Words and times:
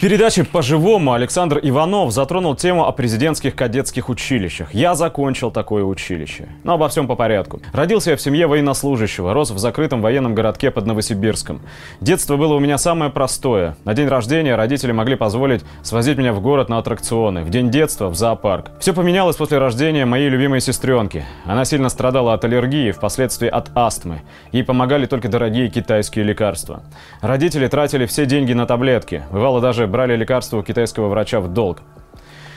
Передаче 0.00 0.44
«По-живому» 0.44 1.12
Александр 1.12 1.60
Иванов 1.62 2.10
затронул 2.10 2.56
тему 2.56 2.86
о 2.86 2.92
президентских 2.92 3.54
кадетских 3.54 4.08
училищах. 4.08 4.72
Я 4.72 4.94
закончил 4.94 5.50
такое 5.50 5.84
училище. 5.84 6.48
Но 6.64 6.72
обо 6.72 6.88
всем 6.88 7.06
по 7.06 7.16
порядку. 7.16 7.60
Родился 7.74 8.12
я 8.12 8.16
в 8.16 8.20
семье 8.22 8.46
военнослужащего, 8.46 9.34
рос 9.34 9.50
в 9.50 9.58
закрытом 9.58 10.00
военном 10.00 10.34
городке 10.34 10.70
под 10.70 10.86
Новосибирском. 10.86 11.60
Детство 12.00 12.38
было 12.38 12.54
у 12.54 12.60
меня 12.60 12.78
самое 12.78 13.10
простое. 13.10 13.76
На 13.84 13.92
день 13.92 14.08
рождения 14.08 14.56
родители 14.56 14.90
могли 14.90 15.16
позволить 15.16 15.66
свозить 15.82 16.16
меня 16.16 16.32
в 16.32 16.40
город 16.40 16.70
на 16.70 16.78
аттракционы, 16.78 17.42
в 17.42 17.50
день 17.50 17.70
детства 17.70 18.08
в 18.08 18.14
зоопарк. 18.14 18.70
Все 18.80 18.94
поменялось 18.94 19.36
после 19.36 19.58
рождения 19.58 20.06
моей 20.06 20.30
любимой 20.30 20.62
сестренки. 20.62 21.26
Она 21.44 21.66
сильно 21.66 21.90
страдала 21.90 22.32
от 22.32 22.42
аллергии, 22.42 22.90
впоследствии 22.92 23.50
от 23.50 23.70
астмы. 23.74 24.22
Ей 24.50 24.64
помогали 24.64 25.04
только 25.04 25.28
дорогие 25.28 25.68
китайские 25.68 26.24
лекарства. 26.24 26.84
Родители 27.20 27.66
тратили 27.68 28.06
все 28.06 28.24
деньги 28.24 28.54
на 28.54 28.64
таблетки. 28.64 29.24
Бывало 29.30 29.60
даже 29.60 29.89
брали 29.90 30.16
лекарства 30.16 30.58
у 30.58 30.62
китайского 30.62 31.08
врача 31.08 31.40
в 31.40 31.52
долг. 31.52 31.82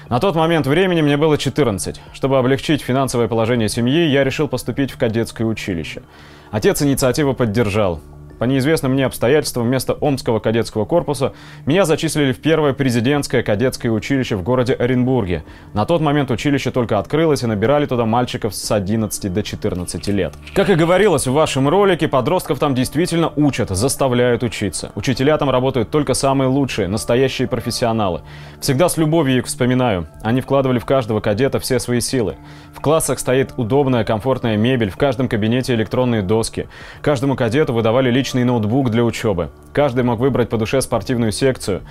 На 0.10 0.20
тот 0.20 0.36
момент 0.36 0.68
времени 0.68 1.02
мне 1.02 1.18
было 1.18 1.38
14. 1.38 2.00
Чтобы 2.14 2.38
облегчить 2.38 2.82
финансовое 2.82 3.28
положение 3.28 3.68
семьи, 3.68 4.08
я 4.08 4.24
решил 4.24 4.48
поступить 4.48 4.91
в 4.91 4.98
кадетское 4.98 5.46
училище. 5.46 6.04
Отец 6.52 6.82
инициативу 6.82 7.34
поддержал. 7.34 8.00
По 8.44 8.46
неизвестным 8.46 8.92
мне 8.92 9.06
обстоятельствам 9.06 9.68
вместо 9.68 9.94
Омского 9.94 10.40
кадетского 10.40 10.84
корпуса 10.84 11.32
меня 11.66 11.86
зачислили 11.86 12.34
в 12.34 12.42
первое 12.42 12.74
президентское 12.74 13.42
кадетское 13.42 13.90
училище 13.90 14.36
в 14.36 14.44
городе 14.44 14.74
Оренбурге. 14.74 15.46
На 15.74 15.86
тот 15.86 16.02
момент 16.02 16.30
училище 16.30 16.70
только 16.70 17.00
открылось 17.00 17.44
и 17.44 17.46
набирали 17.46 17.86
туда 17.86 18.06
мальчиков 18.06 18.54
с 18.54 18.70
11 18.70 19.32
до 19.32 19.44
14 19.44 20.08
лет. 20.10 20.34
Как 20.54 20.70
и 20.70 20.76
говорилось 20.76 21.26
в 21.26 21.32
вашем 21.32 21.70
ролике, 21.70 22.10
подростков 22.10 22.60
там 22.60 22.76
действительно 22.76 23.32
учат, 23.34 23.70
заставляют 23.70 24.44
учиться. 24.44 24.91
Учителя 24.96 25.38
там 25.38 25.50
работают 25.50 25.90
только 25.90 26.13
самые 26.13 26.50
лучшие, 26.50 26.90
настоящие 26.90 27.48
профессионалы. 27.48 28.24
Всегда 28.60 28.90
с 28.90 28.98
любовью 28.98 29.38
их 29.38 29.46
вспоминаю. 29.46 30.07
Они 30.22 30.41
вкладывали 30.41 30.80
в 30.80 30.85
каждого 30.85 31.22
кадета 31.22 31.62
все 31.62 31.80
свои 31.80 32.02
силы. 32.02 32.35
В 32.76 32.82
классах 32.82 33.20
стоит 33.20 33.54
удобная, 33.55 34.04
комфортная 34.04 34.57
мебель, 34.57 34.90
в 34.90 34.98
каждом 34.98 35.30
кабинете 35.30 35.76
электронные 35.76 36.22
доски. 36.24 36.68
Каждому 37.02 37.38
кадету 37.38 37.72
выдавали 37.72 38.12
личный 38.12 38.32
личный 38.34 38.45
ноутбук 38.45 38.89
для 38.89 39.03
учебы. 39.03 39.49
Каждый 39.73 40.03
мог 40.03 40.20
выбрать 40.20 40.49
по 40.49 40.57
душе 40.57 40.81
спортивную 40.81 41.31
секцию. 41.31 41.81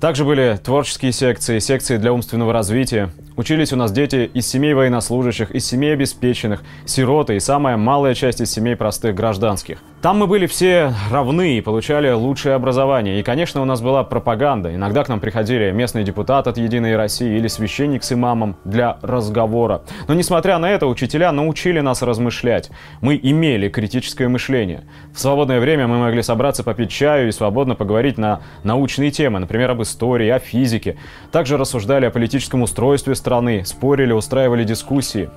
Также 0.00 0.24
были 0.24 0.58
творческие 0.62 1.12
секции, 1.12 1.58
секции 1.58 1.98
для 1.98 2.14
умственного 2.14 2.52
развития. 2.52 3.10
Учились 3.36 3.72
у 3.74 3.76
нас 3.76 3.92
дети 3.92 4.30
из 4.32 4.46
семей 4.46 4.72
военнослужащих, 4.72 5.50
из 5.50 5.66
семей 5.66 5.92
обеспеченных, 5.92 6.62
сироты 6.86 7.36
и 7.36 7.40
самая 7.40 7.76
малая 7.76 8.14
часть 8.14 8.40
из 8.40 8.50
семей 8.50 8.74
простых 8.74 9.14
гражданских. 9.14 9.78
Там 10.02 10.18
мы 10.18 10.26
были 10.26 10.46
все 10.46 10.92
равны 11.12 11.58
и 11.58 11.60
получали 11.60 12.10
лучшее 12.10 12.56
образование. 12.56 13.20
И, 13.20 13.22
конечно, 13.22 13.62
у 13.62 13.64
нас 13.64 13.80
была 13.80 14.02
пропаганда. 14.02 14.74
Иногда 14.74 15.04
к 15.04 15.08
нам 15.08 15.20
приходили 15.20 15.70
местный 15.70 16.02
депутат 16.02 16.48
от 16.48 16.58
«Единой 16.58 16.96
России» 16.96 17.36
или 17.36 17.46
священник 17.46 18.02
с 18.02 18.12
имамом 18.12 18.56
для 18.64 18.98
разговора. 19.02 19.82
Но, 20.08 20.14
несмотря 20.14 20.58
на 20.58 20.68
это, 20.68 20.88
учителя 20.88 21.30
научили 21.30 21.78
нас 21.78 22.02
размышлять. 22.02 22.72
Мы 23.00 23.16
имели 23.22 23.68
критическое 23.68 24.26
мышление. 24.26 24.82
В 25.14 25.20
свободное 25.20 25.60
время 25.60 25.86
мы 25.86 25.98
могли 25.98 26.22
собраться 26.24 26.64
попить 26.64 26.90
чаю 26.90 27.28
и 27.28 27.32
свободно 27.32 27.76
поговорить 27.76 28.18
на 28.18 28.40
научные 28.64 29.12
темы, 29.12 29.38
например, 29.38 29.70
об 29.70 29.82
истории, 29.82 30.30
о 30.30 30.40
физике. 30.40 30.96
Также 31.30 31.56
рассуждали 31.56 32.06
о 32.06 32.10
политическом 32.10 32.62
устройстве 32.62 33.14
страны, 33.14 33.64
спорили, 33.64 34.10
устраивали 34.10 34.64
дискуссии. 34.64 35.30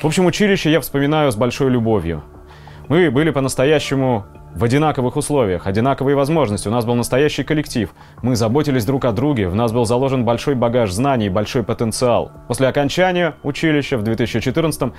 В 0.00 0.06
общем, 0.06 0.24
училище 0.24 0.72
я 0.72 0.80
вспоминаю 0.80 1.30
с 1.30 1.36
большой 1.36 1.68
любовью. 1.68 2.22
Мы 2.88 3.10
были 3.10 3.30
по-настоящему 3.30 4.26
в 4.54 4.62
одинаковых 4.62 5.16
условиях, 5.16 5.66
одинаковые 5.66 6.14
возможности. 6.14 6.68
У 6.68 6.70
нас 6.70 6.84
был 6.84 6.94
настоящий 6.94 7.42
коллектив. 7.42 7.90
Мы 8.22 8.36
заботились 8.36 8.84
друг 8.84 9.04
о 9.04 9.12
друге. 9.12 9.48
В 9.48 9.56
нас 9.56 9.72
был 9.72 9.84
заложен 9.84 10.24
большой 10.24 10.54
багаж 10.54 10.92
знаний, 10.92 11.28
большой 11.28 11.64
потенциал. 11.64 12.30
После 12.46 12.68
окончания 12.68 13.34
училища 13.42 13.98
в 13.98 14.02
2014 14.04 14.92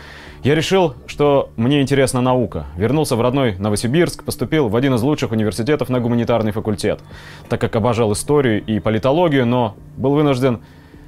я 0.44 0.54
решил, 0.54 0.96
что 1.08 1.50
мне 1.56 1.82
интересна 1.82 2.20
наука. 2.20 2.66
Вернулся 2.76 3.16
в 3.16 3.22
родной 3.22 3.56
Новосибирск, 3.58 4.26
поступил 4.26 4.68
в 4.68 4.76
один 4.76 4.94
из 4.94 5.02
лучших 5.02 5.32
университетов 5.32 5.88
на 5.88 6.02
гуманитарный 6.02 6.52
факультет. 6.52 7.00
Так 7.48 7.62
как 7.62 7.78
обожал 7.78 8.12
историю 8.12 8.64
и 8.64 8.80
политологию, 8.80 9.46
но 9.46 9.76
был 9.96 10.12
вынужден 10.12 10.60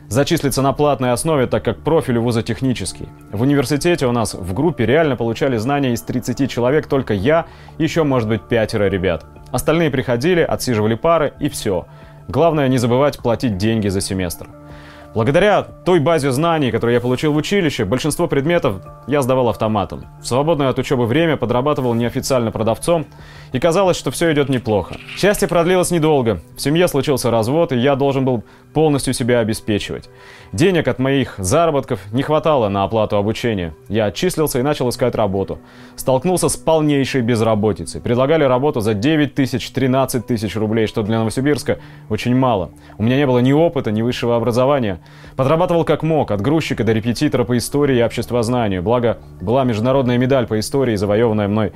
зачислиться 0.09 0.61
на 0.61 0.73
платной 0.73 1.11
основе, 1.11 1.47
так 1.47 1.63
как 1.63 1.79
профиль 1.79 2.17
у 2.17 2.23
вуза 2.23 2.43
технический. 2.43 3.07
В 3.31 3.41
университете 3.41 4.07
у 4.07 4.11
нас 4.11 4.33
в 4.33 4.53
группе 4.53 4.85
реально 4.85 5.15
получали 5.15 5.57
знания 5.57 5.93
из 5.93 6.01
30 6.01 6.49
человек, 6.49 6.87
только 6.87 7.13
я 7.13 7.45
еще, 7.77 8.03
может 8.03 8.27
быть, 8.27 8.41
пятеро 8.41 8.89
ребят. 8.89 9.25
Остальные 9.51 9.91
приходили, 9.91 10.41
отсиживали 10.41 10.95
пары 10.95 11.33
и 11.39 11.47
все. 11.47 11.85
Главное 12.27 12.67
не 12.67 12.77
забывать 12.77 13.19
платить 13.19 13.57
деньги 13.57 13.87
за 13.87 14.01
семестр. 14.01 14.47
Благодаря 15.15 15.63
той 15.63 15.99
базе 15.99 16.31
знаний, 16.31 16.69
которую 16.69 16.93
я 16.93 17.01
получил 17.01 17.33
в 17.33 17.35
училище, 17.35 17.83
большинство 17.83 18.27
предметов 18.27 18.75
я 19.07 19.23
сдавал 19.23 19.49
автоматом. 19.49 20.05
В 20.21 20.27
свободное 20.27 20.69
от 20.69 20.77
учебы 20.77 21.07
время 21.07 21.35
подрабатывал 21.35 21.95
неофициально 21.95 22.51
продавцом, 22.51 23.07
и 23.51 23.59
казалось, 23.59 23.97
что 23.97 24.11
все 24.11 24.31
идет 24.31 24.49
неплохо. 24.49 24.95
Счастье 25.17 25.47
продлилось 25.47 25.89
недолго. 25.89 26.41
В 26.55 26.61
семье 26.61 26.87
случился 26.87 27.31
развод, 27.31 27.71
и 27.71 27.77
я 27.77 27.95
должен 27.95 28.23
был 28.23 28.43
полностью 28.73 29.13
себя 29.15 29.39
обеспечивать. 29.39 30.09
Денег 30.51 30.87
от 30.87 30.99
моих 30.99 31.35
заработков 31.39 31.99
не 32.11 32.21
хватало 32.21 32.69
на 32.69 32.83
оплату 32.83 33.17
обучения. 33.17 33.73
Я 33.87 34.05
отчислился 34.05 34.59
и 34.59 34.61
начал 34.61 34.89
искать 34.89 35.15
работу. 35.15 35.57
Столкнулся 35.95 36.49
с 36.49 36.55
полнейшей 36.55 37.21
безработицей. 37.21 37.99
Предлагали 37.99 38.43
работу 38.43 38.79
за 38.79 38.93
9 38.93 39.33
тысяч, 39.33 39.71
13 39.71 40.25
тысяч 40.27 40.55
рублей, 40.55 40.85
что 40.85 41.01
для 41.01 41.17
Новосибирска 41.17 41.79
очень 42.09 42.35
мало. 42.35 42.71
У 42.99 43.03
меня 43.03 43.17
не 43.17 43.25
было 43.25 43.39
ни 43.39 43.51
опыта, 43.51 43.91
ни 43.91 44.03
высшего 44.03 44.35
образования. 44.35 44.98
Подрабатывал 45.35 45.85
как 45.85 46.03
мог, 46.03 46.31
от 46.31 46.41
грузчика 46.41 46.83
до 46.83 46.91
репетитора 46.91 47.43
по 47.43 47.57
истории 47.57 47.97
и 47.97 48.03
обществознанию. 48.03 48.83
Благо, 48.83 49.19
была 49.41 49.63
международная 49.63 50.17
медаль 50.17 50.47
по 50.47 50.59
истории, 50.59 50.95
завоеванная 50.95 51.47
мной 51.47 51.71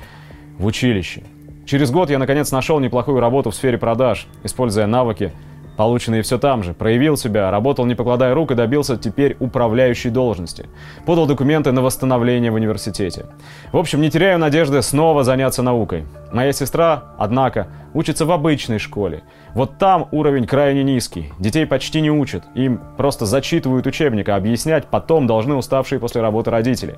в 0.58 0.66
училище. 0.66 1.24
Через 1.66 1.92
год 1.92 2.10
я 2.10 2.20
наконец 2.20 2.52
нашел 2.52 2.80
неплохую 2.80 3.20
работу 3.20 3.52
в 3.52 3.56
сфере 3.56 3.78
продаж, 3.78 4.28
используя 4.44 4.86
навыки, 4.86 5.32
полученные 5.76 6.22
все 6.22 6.38
там 6.38 6.64
же. 6.64 6.74
Проявил 6.74 7.18
себя, 7.18 7.52
работал 7.52 7.86
не 7.86 7.96
покладая 7.96 8.34
рук 8.34 8.52
и 8.52 8.56
добился 8.56 8.98
теперь 8.98 9.36
управляющей 9.40 10.10
должности. 10.10 10.68
Подал 11.06 11.26
документы 11.26 11.72
на 11.72 11.82
восстановление 11.82 12.52
в 12.52 12.56
университете. 12.56 13.26
В 13.72 13.78
общем, 13.78 14.02
не 14.02 14.10
теряю 14.10 14.40
надежды 14.40 14.82
снова 14.82 15.24
заняться 15.24 15.62
наукой. 15.62 16.06
Моя 16.32 16.52
сестра, 16.52 17.04
однако, 17.18 17.68
учится 17.94 18.26
в 18.26 18.32
обычной 18.32 18.80
школе. 18.80 19.24
Вот 19.54 19.78
там 19.78 20.08
уровень 20.12 20.48
крайне 20.48 20.84
низкий. 20.84 21.32
Детей 21.40 21.66
почти 21.66 22.02
не 22.02 22.12
учат. 22.12 22.44
Им 22.56 22.82
просто 22.98 23.26
зачитывают 23.26 23.86
учебник, 23.88 24.30
а 24.30 24.36
объяснять 24.36 24.88
потом 24.88 25.28
должны 25.28 25.56
уставшие 25.56 26.00
после 26.00 26.22
работы 26.22 26.52
родители. 26.52 26.96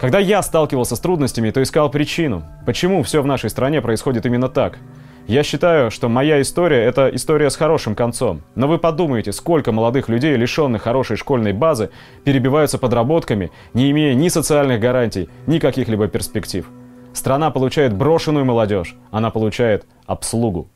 Когда 0.00 0.18
я 0.18 0.42
сталкивался 0.42 0.96
с 0.96 1.00
трудностями, 1.00 1.50
то 1.50 1.62
искал 1.62 1.88
причину, 1.90 2.42
почему 2.66 3.02
все 3.02 3.22
в 3.22 3.26
нашей 3.26 3.50
стране 3.50 3.80
происходит 3.80 4.26
именно 4.26 4.48
так. 4.48 4.78
Я 5.26 5.42
считаю, 5.42 5.90
что 5.90 6.10
моя 6.10 6.42
история– 6.42 6.84
это 6.84 7.08
история 7.14 7.48
с 7.48 7.56
хорошим 7.56 7.94
концом. 7.94 8.42
Но 8.54 8.68
вы 8.68 8.76
подумайте, 8.76 9.32
сколько 9.32 9.72
молодых 9.72 10.10
людей, 10.10 10.36
лишенных 10.36 10.82
хорошей 10.82 11.16
школьной 11.16 11.54
базы, 11.54 11.88
перебиваются 12.24 12.76
подработками, 12.76 13.50
не 13.72 13.90
имея 13.90 14.14
ни 14.14 14.28
социальных 14.28 14.80
гарантий, 14.80 15.30
ни 15.46 15.58
каких-либо 15.58 16.08
перспектив. 16.08 16.66
Страна 17.14 17.50
получает 17.50 17.94
брошенную 17.94 18.44
молодежь, 18.44 18.96
она 19.10 19.30
получает 19.30 19.86
обслугу. 20.04 20.68